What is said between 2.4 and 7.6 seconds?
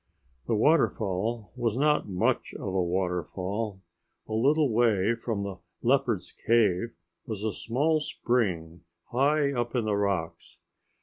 of a waterfall. A little way from the leopard's cave was a